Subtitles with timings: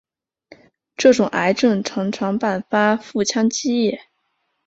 [0.97, 3.99] 这种癌症常常伴发腹腔积液。